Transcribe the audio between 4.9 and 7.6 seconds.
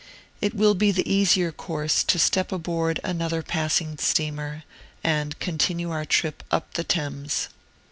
and continue our trip up the Thames.